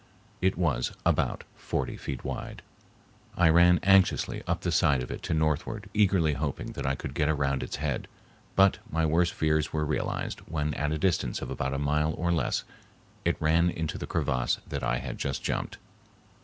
It 0.41 0.57
was 0.57 0.93
about 1.05 1.43
forty 1.55 1.95
feet 1.95 2.23
wide. 2.25 2.63
I 3.37 3.49
ran 3.51 3.79
anxiously 3.83 4.41
up 4.47 4.61
the 4.61 4.71
side 4.71 5.03
of 5.03 5.11
it 5.11 5.21
to 5.21 5.35
northward, 5.35 5.91
eagerly 5.93 6.33
hoping 6.33 6.71
that 6.71 6.87
I 6.87 6.95
could 6.95 7.13
get 7.13 7.29
around 7.29 7.61
its 7.61 7.75
head, 7.75 8.07
but 8.55 8.79
my 8.89 9.05
worst 9.05 9.31
fears 9.31 9.71
were 9.71 9.85
realized 9.85 10.39
when 10.47 10.73
at 10.73 10.91
a 10.91 10.97
distance 10.97 11.39
of 11.39 11.51
about 11.51 11.75
a 11.75 11.77
mile 11.77 12.13
or 12.17 12.31
less 12.31 12.63
it 13.25 13.37
ran 13.39 13.69
into 13.69 13.99
the 13.99 14.07
crevasse 14.07 14.57
that 14.67 14.81
I 14.81 14.97
had 14.97 15.19
just 15.19 15.43
jumped. 15.43 15.77